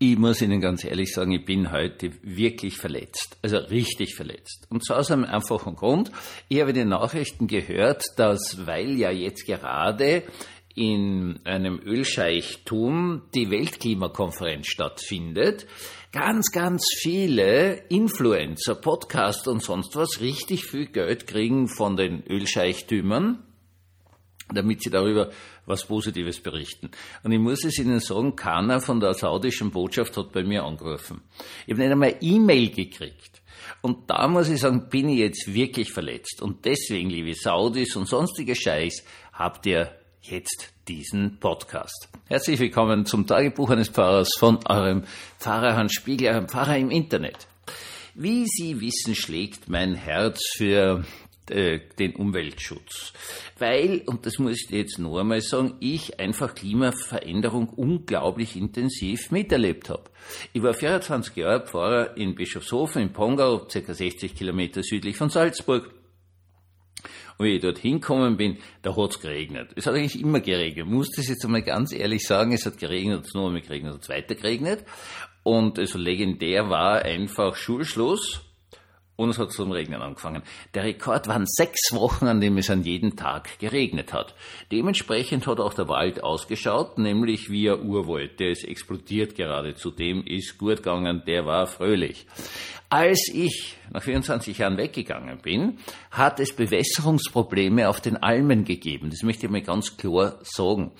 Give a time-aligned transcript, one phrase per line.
[0.00, 3.36] Ich muss Ihnen ganz ehrlich sagen, ich bin heute wirklich verletzt.
[3.42, 4.68] Also richtig verletzt.
[4.70, 6.12] Und zwar aus einem einfachen Grund.
[6.48, 10.22] Ich habe in den Nachrichten gehört, dass, weil ja jetzt gerade
[10.76, 15.66] in einem Ölscheichtum die Weltklimakonferenz stattfindet,
[16.12, 23.42] ganz, ganz viele Influencer, Podcaster und sonst was richtig viel Geld kriegen von den Ölscheichtümern
[24.52, 25.30] damit sie darüber
[25.66, 26.90] was Positives berichten.
[27.22, 31.22] Und ich muss es Ihnen sagen, keiner von der saudischen Botschaft hat bei mir angerufen.
[31.66, 33.42] Ich habe nicht einmal E-Mail gekriegt.
[33.82, 36.42] Und da muss ich sagen, bin ich jetzt wirklich verletzt.
[36.42, 39.92] Und deswegen, liebe Saudis und sonstige Scheiß, habt ihr
[40.22, 42.08] jetzt diesen Podcast.
[42.26, 45.04] Herzlich willkommen zum Tagebuch eines Pfarrers von eurem
[45.38, 47.46] Pfarrer Hans Spiegel, eurem Pfarrer im Internet.
[48.14, 51.04] Wie Sie wissen, schlägt mein Herz für
[51.50, 53.12] äh, den Umweltschutz.
[53.58, 59.90] Weil, und das muss ich jetzt noch einmal sagen, ich einfach Klimaveränderung unglaublich intensiv miterlebt
[59.90, 60.04] habe.
[60.52, 63.94] Ich war 24 Jahre Pfarrer in Bischofshofen in Pongau, ca.
[63.94, 65.94] 60 Kilometer südlich von Salzburg.
[67.38, 69.70] Und wie ich dort hingekommen bin, da hat's geregnet.
[69.76, 70.86] Es hat eigentlich immer geregnet.
[70.86, 73.62] Ich muss das jetzt einmal ganz ehrlich sagen, es hat geregnet, es hat nur einmal
[73.62, 74.84] geregnet, es hat weiter geregnet.
[75.44, 78.47] Und also legendär war einfach Schulschluss
[79.18, 80.44] und es hat zum Regnen angefangen.
[80.74, 84.36] Der Rekord waren sechs Wochen, an dem es an jedem Tag geregnet hat.
[84.70, 88.38] Dementsprechend hat auch der Wald ausgeschaut, nämlich wie ein Urwald.
[88.38, 89.90] Der ist explodiert geradezu.
[89.90, 92.26] Dem ist gut gegangen, der war fröhlich.
[92.90, 95.78] Als ich nach 24 Jahren weggegangen bin,
[96.12, 99.10] hat es Bewässerungsprobleme auf den Almen gegeben.
[99.10, 100.92] Das möchte ich mal ganz klar sagen.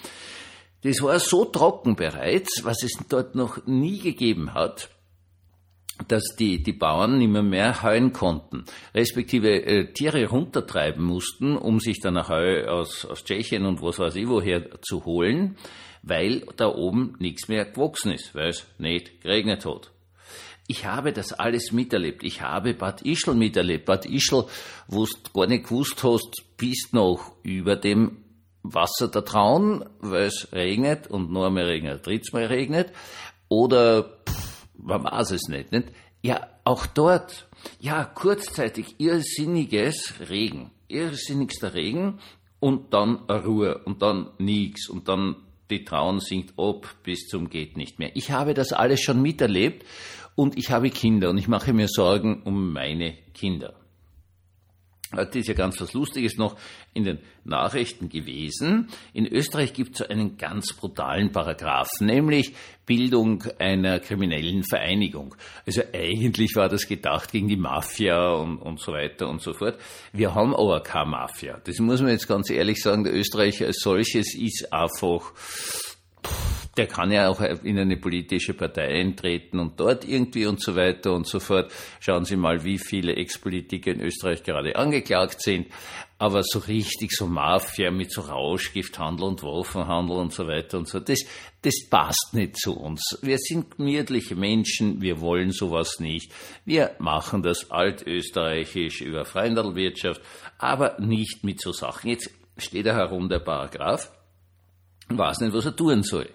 [0.83, 4.91] Das war so trocken bereits, was es dort noch nie gegeben hat
[6.07, 11.81] dass die, die Bauern nicht mehr, mehr heuen konnten, respektive äh, Tiere runtertreiben mussten, um
[11.81, 15.57] sich dann Heu aus, aus Tschechien und was weiß ich woher zu holen,
[16.03, 19.91] weil da oben nichts mehr gewachsen ist, weil es nicht geregnet hat.
[20.71, 22.23] Ich habe das alles miterlebt.
[22.23, 23.87] Ich habe Bad Ischl miterlebt.
[23.87, 24.45] Bad Ischl,
[24.87, 28.19] wo du gar nicht gewusst hast, bist noch über dem
[28.63, 32.93] Wasser der Traun, weil es regnet und nur einmal regnet, drittes Mal regnet.
[33.49, 34.48] Oder pff,
[34.79, 35.89] man weiß es nicht, nicht?
[36.23, 37.49] Ja, auch dort,
[37.81, 42.19] ja, kurzzeitig irrsinniges Regen, irrsinnigster Regen
[42.61, 45.37] und dann Ruhe und dann nichts und dann
[45.71, 48.11] die Trauen sinkt ab bis zum geht nicht mehr.
[48.15, 49.85] Ich habe das alles schon miterlebt
[50.35, 53.75] und ich habe Kinder und ich mache mir Sorgen um meine Kinder.
[55.17, 56.57] Heute ist ja ganz was Lustiges noch
[56.93, 58.89] in den Nachrichten gewesen.
[59.15, 62.53] In Österreich gibt es so einen ganz brutalen Paragraphen, nämlich
[62.85, 65.35] Bildung einer kriminellen Vereinigung.
[65.67, 69.79] Also eigentlich war das gedacht gegen die Mafia und, und so weiter und so fort.
[70.13, 71.59] Wir haben aber keine Mafia.
[71.65, 73.05] Das muss man jetzt ganz ehrlich sagen.
[73.05, 75.33] Der Österreicher als solches ist einfach
[76.79, 81.13] der kann ja auch in eine politische Partei eintreten und dort irgendwie und so weiter
[81.13, 81.73] und so fort.
[81.99, 85.67] Schauen Sie mal, wie viele Ex-Politiker in Österreich gerade angeklagt sind.
[86.19, 90.99] Aber so richtig so Mafia mit so Rauschgifthandel und Waffenhandel und so weiter und so,
[90.99, 91.21] das,
[91.63, 93.19] das passt nicht zu uns.
[93.23, 96.33] Wir sind gemütliche Menschen, wir wollen sowas nicht.
[96.65, 100.21] Wir machen das altösterreichisch über Freihandelwirtschaft,
[100.59, 102.11] aber nicht mit so Sachen.
[102.11, 104.11] Jetzt steht da herum der Paragraph
[105.11, 106.29] weiß nicht, was er tun soll.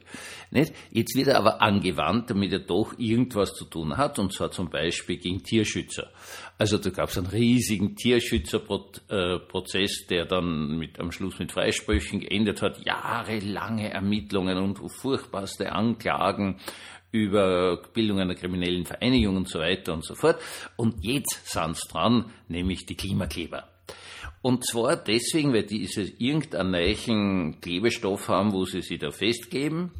[0.49, 0.73] Nicht?
[0.91, 4.69] Jetzt wird er aber angewandt, damit er doch irgendwas zu tun hat, und zwar zum
[4.69, 6.11] Beispiel gegen Tierschützer.
[6.57, 12.61] Also da gab es einen riesigen Tierschützerprozess, der dann mit, am Schluss mit Freisprüchen geendet
[12.61, 16.59] hat, jahrelange Ermittlungen und furchtbarste Anklagen
[17.11, 20.39] über Bildung einer kriminellen Vereinigung und so weiter und so fort.
[20.75, 23.72] Und jetzt sind dran, nämlich die Klimakleber.
[24.43, 25.89] Und zwar deswegen, weil die
[26.19, 29.91] irgendeinen neuen Klebestoff haben, wo sie sich da festgeben.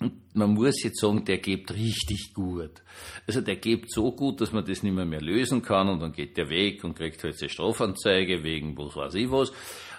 [0.00, 2.82] Und man muss jetzt sagen, der gibt richtig gut.
[3.24, 6.10] Also der gibt so gut, dass man das nicht mehr, mehr lösen kann und dann
[6.10, 9.52] geht der weg und kriegt halt eine Strafanzeige wegen was weiß ich was,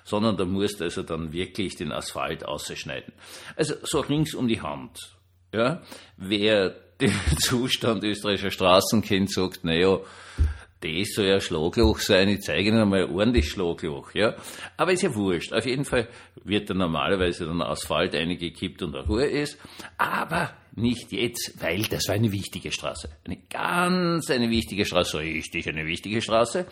[0.03, 3.13] sondern da muss also dann wirklich den Asphalt ausschneiden.
[3.55, 5.15] Also so rings um die Hand.
[5.53, 5.81] Ja,
[6.17, 10.01] wer den Zustand österreichischer Straßen kennt, sagt, naja,
[10.79, 14.35] das soll ja Schlagloch sein, ich zeige Ihnen einmal ordentlich Schlagloch, ja.
[14.77, 15.51] Aber ist ja wurscht.
[15.51, 16.07] Auf jeden Fall
[16.43, 19.57] wird da normalerweise dann Asphalt eingekippt und Ruhe ist.
[19.97, 23.09] Aber nicht jetzt, weil das war eine wichtige Straße.
[23.25, 26.67] Eine ganz eine wichtige Straße, richtig eine wichtige Straße.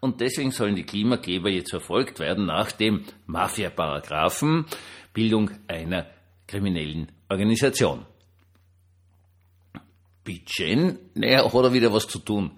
[0.00, 4.64] Und deswegen sollen die Klimakleber jetzt verfolgt werden nach dem Mafia-Paragraphen
[5.12, 6.06] Bildung einer
[6.46, 8.06] kriminellen Organisation.
[10.24, 12.52] Bitchen, naja, hat er wieder was zu tun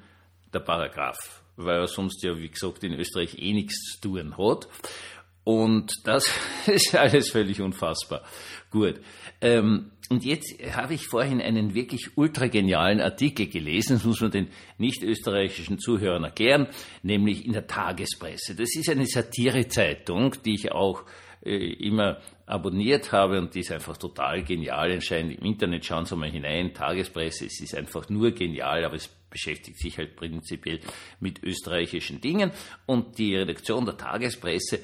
[0.52, 4.68] der Paragraph, weil er sonst ja, wie gesagt, in Österreich eh nichts zu tun hat.
[5.44, 6.32] Und das
[6.66, 8.22] ist alles völlig unfassbar.
[8.70, 9.00] Gut.
[9.40, 14.30] Ähm, und jetzt habe ich vorhin einen wirklich ultra genialen Artikel gelesen, das muss man
[14.30, 16.68] den nicht österreichischen Zuhörern erklären,
[17.02, 18.54] nämlich in der Tagespresse.
[18.54, 21.04] Das ist eine Satirezeitung, die ich auch
[21.44, 22.18] äh, immer
[22.52, 24.90] abonniert habe und die ist einfach total genial.
[24.90, 29.08] Entscheidend im Internet schauen Sie mal hinein, Tagespresse, es ist einfach nur genial, aber es
[29.08, 30.80] beschäftigt sich halt prinzipiell
[31.18, 32.52] mit österreichischen Dingen
[32.84, 34.80] und die Redaktion der Tagespresse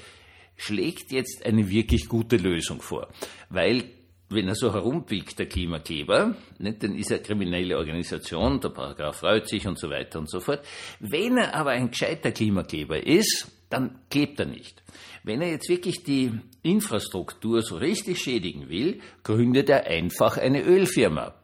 [0.56, 3.08] schlägt jetzt eine wirklich gute Lösung vor,
[3.50, 3.84] weil
[4.30, 9.48] wenn er so herumpiekt, der Klimakleber, nicht, dann ist er kriminelle Organisation, der Paragraph freut
[9.48, 10.60] sich und so weiter und so fort.
[11.00, 14.82] Wenn er aber ein gescheiter Klimakleber ist, dann klebt er nicht.
[15.24, 16.32] Wenn er jetzt wirklich die
[16.62, 21.34] Infrastruktur so richtig schädigen will, gründet er einfach eine Ölfirma.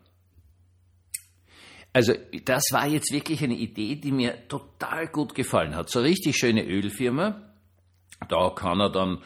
[1.92, 2.12] Also
[2.44, 5.90] das war jetzt wirklich eine Idee, die mir total gut gefallen hat.
[5.90, 7.54] So richtig schöne Ölfirma.
[8.28, 9.22] Da kann er dann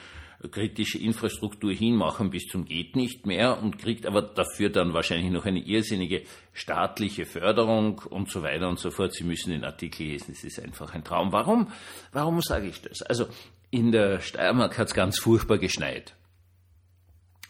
[0.51, 5.47] kritische Infrastruktur hinmachen bis zum geht nicht mehr und kriegt aber dafür dann wahrscheinlich noch
[5.47, 9.15] eine irrsinnige staatliche Förderung und so weiter und so fort.
[9.15, 11.33] Sie müssen den Artikel lesen, es ist einfach ein Traum.
[11.33, 11.73] Warum?
[12.13, 13.03] Warum sage ich das?
[13.03, 13.27] Also
[13.71, 16.15] in der Steiermark hat es ganz furchtbar geschneit.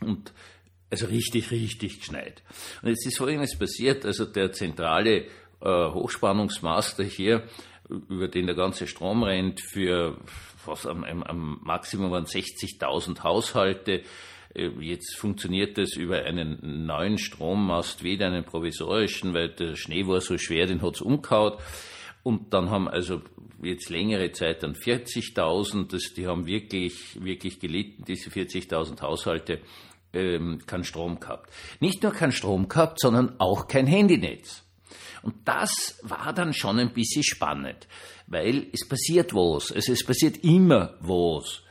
[0.01, 0.33] Und
[0.91, 2.43] also richtig, richtig geschneit.
[2.81, 5.27] Und jetzt ist Folgendes passiert, also der zentrale
[5.61, 7.47] äh, Hochspannungsmaster hier,
[7.89, 10.19] über den der ganze Strom rennt, für
[10.67, 14.03] was am, am Maximum waren 60.000 Haushalte.
[14.55, 20.21] Äh, jetzt funktioniert das über einen neuen Strommast, weder einen provisorischen, weil der Schnee war
[20.21, 21.55] so schwer, den hat's umgehauen.
[22.23, 23.23] Und dann haben also
[23.63, 29.61] jetzt längere Zeit dann 40.000, die haben wirklich, wirklich gelitten, diese 40.000 Haushalte,
[30.13, 31.51] ähm, keinen Strom gehabt.
[31.81, 34.65] Nicht nur keinen Strom gehabt, sondern auch kein Handynetz.
[35.23, 37.89] Und das war dann schon ein bisschen spannend,
[38.27, 39.73] weil es passiert was.
[39.73, 41.63] Also es passiert immer was.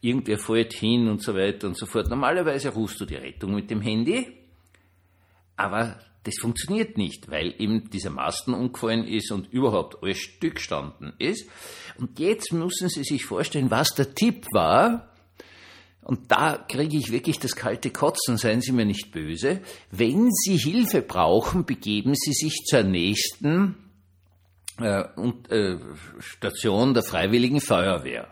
[0.00, 2.08] Irgendwer fällt hin und so weiter und so fort.
[2.08, 4.26] Normalerweise rufst du die Rettung mit dem Handy,
[5.56, 11.12] aber das funktioniert nicht, weil eben dieser Masten umgefallen ist und überhaupt alles Stück gestanden
[11.18, 11.48] ist.
[11.98, 15.13] Und jetzt müssen Sie sich vorstellen, was der Tipp war,
[16.04, 19.60] und da kriege ich wirklich das kalte Kotzen, seien Sie mir nicht böse.
[19.90, 23.76] Wenn Sie Hilfe brauchen, begeben Sie sich zur nächsten
[24.78, 25.78] äh, und, äh,
[26.18, 28.28] Station der Freiwilligen Feuerwehr.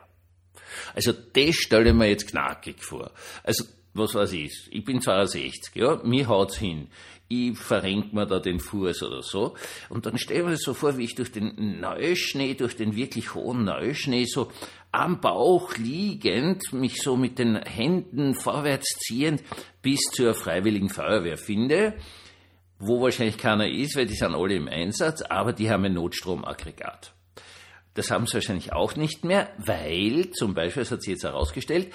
[0.94, 3.10] Also das stelle ich mir jetzt knackig vor.
[3.42, 3.64] Also
[3.94, 6.88] was weiß ich, ich bin 62, ja, mir haut's hin
[7.32, 9.54] ich verrenk mir da den Fuß oder so.
[9.88, 13.34] Und dann stelle ich mir so vor, wie ich durch den Neuschnee, durch den wirklich
[13.34, 14.50] hohen Neuschnee so
[14.92, 19.42] am Bauch liegend, mich so mit den Händen vorwärts ziehend
[19.80, 21.94] bis zur Freiwilligen Feuerwehr finde,
[22.78, 27.14] wo wahrscheinlich keiner ist, weil die sind alle im Einsatz, aber die haben ein Notstromaggregat.
[27.94, 31.92] Das haben sie wahrscheinlich auch nicht mehr, weil zum Beispiel, das hat sich jetzt herausgestellt,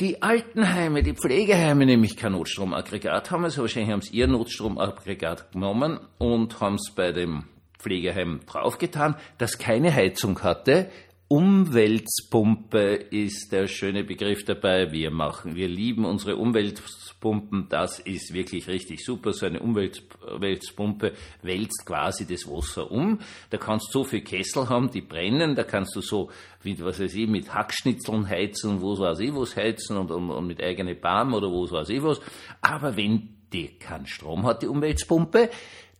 [0.00, 6.00] die Altenheime, die Pflegeheime nämlich kein Notstromaggregat haben, also wahrscheinlich haben sie ihr Notstromaggregat genommen
[6.18, 7.44] und haben es bei dem
[7.78, 10.90] Pflegeheim draufgetan, das keine Heizung hatte,
[11.28, 14.92] Umweltpumpe ist der schöne Begriff dabei.
[14.92, 17.66] Wir machen, wir lieben unsere Umweltpumpen.
[17.68, 19.32] Das ist wirklich richtig super.
[19.32, 23.18] So eine Umweltpumpe wälzt quasi das Wasser um.
[23.50, 25.56] Da kannst du so viel Kessel haben, die brennen.
[25.56, 26.30] Da kannst du so,
[26.62, 30.46] wie, was weiß ich, mit Hackschnitzeln heizen, wo weiß ich was heizen und, und, und
[30.46, 32.20] mit eigene Palm oder wo weiß ich was.
[32.60, 35.50] Aber wenn die keinen Strom hat, die Umweltpumpe,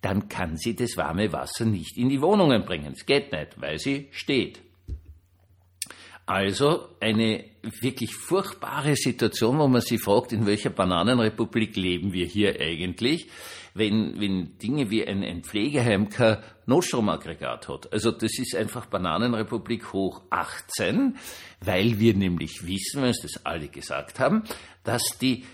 [0.02, 2.92] dann kann sie das warme Wasser nicht in die Wohnungen bringen.
[2.92, 4.65] Es geht nicht, weil sie steht.
[6.26, 12.60] Also eine wirklich furchtbare Situation, wo man sich fragt, in welcher Bananenrepublik leben wir hier
[12.60, 13.28] eigentlich,
[13.74, 17.92] wenn, wenn Dinge wie ein, ein Pflegeheim kein Notstromaggregat hat.
[17.92, 21.16] Also das ist einfach Bananenrepublik hoch 18,
[21.60, 24.42] weil wir nämlich wissen, wenn uns das alle gesagt haben,
[24.82, 25.44] dass die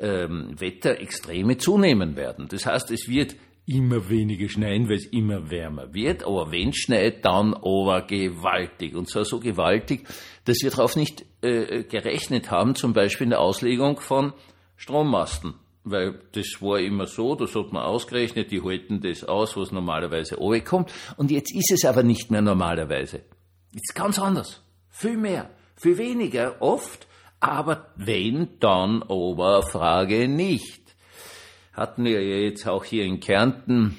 [0.00, 2.48] ähm, Wetterextreme zunehmen werden.
[2.48, 3.36] Das heißt, es wird
[3.66, 6.24] immer weniger schneien, weil es immer wärmer wird.
[6.24, 8.94] Aber wenn schneit, dann aber gewaltig.
[8.94, 10.06] Und zwar so gewaltig,
[10.44, 14.32] dass wir darauf nicht äh, gerechnet haben, zum Beispiel in der Auslegung von
[14.76, 15.54] Strommasten.
[15.84, 20.36] Weil das war immer so, das hat man ausgerechnet, die halten das aus, was normalerweise
[20.64, 20.92] kommt.
[21.16, 23.22] Und jetzt ist es aber nicht mehr normalerweise.
[23.72, 24.62] Jetzt ganz anders.
[24.90, 25.50] Viel mehr.
[25.76, 27.06] Viel weniger oft.
[27.38, 30.79] Aber wenn, dann aber Frage nicht
[31.72, 33.96] hatten wir ja jetzt auch hier in Kärnten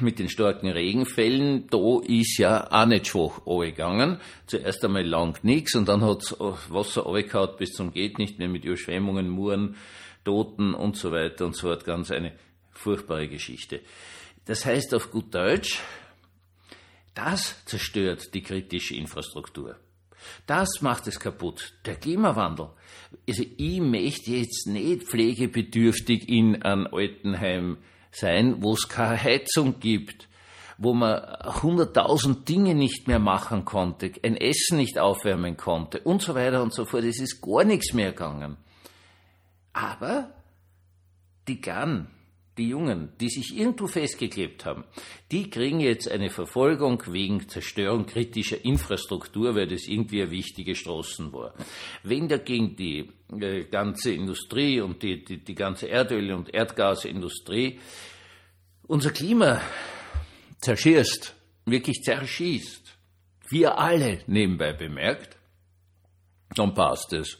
[0.00, 4.18] mit den starken Regenfällen, da ist ja auch nicht schwach gegangen.
[4.46, 8.64] Zuerst einmal lang nichts und dann hat Wasser runtergehauen bis zum geht nicht mehr mit
[8.64, 9.76] Überschwemmungen, Muren,
[10.24, 11.84] Toten und so weiter und so fort.
[11.84, 12.32] Ganz eine
[12.72, 13.80] furchtbare Geschichte.
[14.46, 15.80] Das heißt auf gut Deutsch,
[17.14, 19.76] das zerstört die kritische Infrastruktur.
[20.46, 21.72] Das macht es kaputt.
[21.84, 22.70] Der Klimawandel.
[23.28, 27.78] Also ich möchte jetzt nicht pflegebedürftig in einem Altenheim
[28.12, 30.28] sein, wo es keine Heizung gibt,
[30.78, 31.22] wo man
[31.62, 36.72] hunderttausend Dinge nicht mehr machen konnte, ein Essen nicht aufwärmen konnte und so weiter und
[36.72, 37.04] so fort.
[37.04, 38.56] Es ist gar nichts mehr gegangen.
[39.72, 40.32] Aber
[41.46, 42.08] die Gan,
[42.60, 44.84] die Jungen, die sich irgendwo festgeklebt haben,
[45.32, 51.32] die kriegen jetzt eine Verfolgung wegen Zerstörung kritischer Infrastruktur, weil das irgendwie eine wichtige Straßen
[51.32, 51.54] war.
[52.02, 53.08] Wenn dagegen die
[53.40, 57.80] äh, ganze Industrie und die, die, die ganze Erdöl- und Erdgasindustrie
[58.86, 59.62] unser Klima
[60.60, 62.98] zerschießt, wirklich zerschießt,
[63.48, 65.38] wir alle nebenbei bemerkt,
[66.54, 67.38] dann passt es.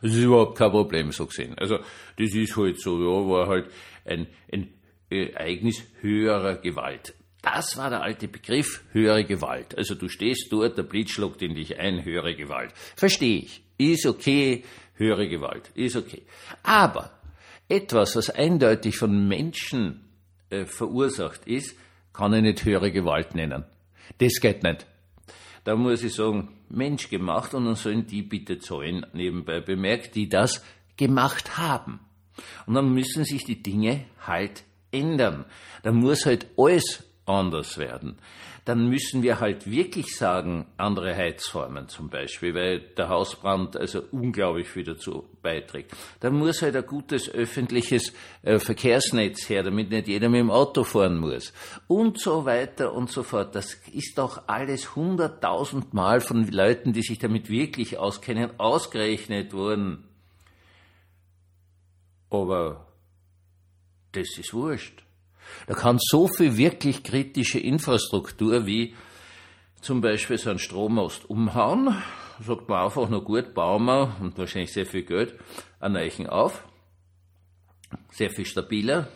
[0.00, 1.54] Das ist überhaupt kein Problem so gesehen.
[1.58, 1.78] Also
[2.16, 3.70] das ist halt so, ja, war halt
[4.06, 4.68] ein, ein
[5.10, 7.14] Ereignis höherer Gewalt.
[7.42, 9.78] Das war der alte Begriff höhere Gewalt.
[9.78, 12.72] Also du stehst dort, der Blitz schlägt in dich ein, höhere Gewalt.
[12.96, 13.62] Verstehe ich.
[13.78, 15.70] Ist okay, höhere Gewalt.
[15.74, 16.22] Ist okay.
[16.62, 17.12] Aber
[17.68, 20.08] etwas, was eindeutig von Menschen
[20.50, 21.76] äh, verursacht ist,
[22.12, 23.64] kann ich nicht höhere Gewalt nennen.
[24.18, 24.86] Das geht nicht.
[25.64, 30.28] Da muss ich sagen, Mensch gemacht und dann sollen die bitte zahlen, nebenbei bemerkt, die
[30.28, 30.64] das
[30.96, 32.00] gemacht haben.
[32.66, 35.44] Und dann müssen sich die Dinge halt ändern.
[35.82, 38.18] Dann muss halt alles anders werden.
[38.64, 44.68] Dann müssen wir halt wirklich sagen, andere Heizformen zum Beispiel, weil der Hausbrand also unglaublich
[44.68, 45.92] viel dazu beiträgt.
[46.18, 48.12] Dann muss halt ein gutes öffentliches
[48.42, 51.52] äh, Verkehrsnetz her, damit nicht jeder mit dem Auto fahren muss.
[51.86, 53.54] Und so weiter und so fort.
[53.54, 60.08] Das ist doch alles hunderttausendmal von Leuten, die sich damit wirklich auskennen, ausgerechnet worden.
[62.30, 62.86] Aber
[64.12, 65.04] das ist wurscht.
[65.66, 68.94] Da kann so viel wirklich kritische Infrastruktur wie
[69.80, 72.02] zum Beispiel so ein Strommast umhauen,
[72.40, 75.38] sagt man einfach nur gut, bauen wir und wahrscheinlich sehr viel Geld
[75.78, 76.66] einen Eichen auf,
[78.10, 79.08] sehr viel stabiler,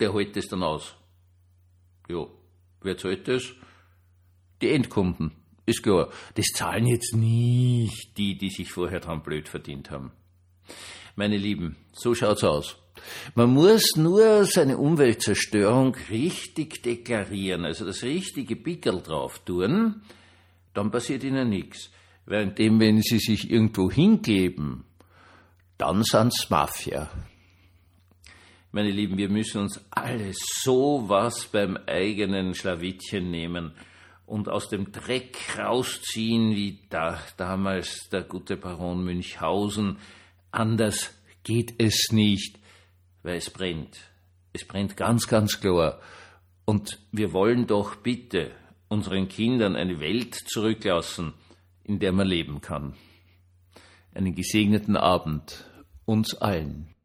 [0.00, 0.96] der hält das dann aus.
[2.08, 2.26] Ja,
[2.80, 3.44] wer zahlt das?
[4.60, 5.32] Die Endkunden,
[5.66, 6.10] ist klar.
[6.34, 10.12] Das zahlen jetzt nicht die, die sich vorher dran blöd verdient haben.
[11.18, 12.76] Meine Lieben, so schaut's aus.
[13.34, 20.02] Man muss nur seine Umweltzerstörung richtig deklarieren, also das richtige Pickel drauf tun,
[20.74, 21.90] dann passiert ihnen nichts.
[22.26, 24.84] Währenddem, wenn sie sich irgendwo hingeben,
[25.78, 27.10] dann sind's Mafia.
[28.72, 33.72] Meine Lieben, wir müssen uns alle sowas beim eigenen Schlawittchen nehmen
[34.26, 39.96] und aus dem Dreck rausziehen, wie da, damals der gute Baron Münchhausen,
[40.56, 41.10] Anders
[41.44, 42.58] geht es nicht,
[43.22, 43.98] weil es brennt.
[44.54, 46.00] Es brennt ganz, ganz klar.
[46.64, 48.52] Und wir wollen doch bitte
[48.88, 51.34] unseren Kindern eine Welt zurücklassen,
[51.84, 52.94] in der man leben kann.
[54.14, 55.66] Einen gesegneten Abend
[56.06, 56.95] uns allen.